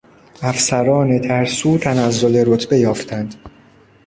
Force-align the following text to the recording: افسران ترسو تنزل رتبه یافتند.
افسران 0.41 1.19
ترسو 1.19 1.77
تنزل 1.77 2.43
رتبه 2.47 2.77
یافتند. 2.77 3.35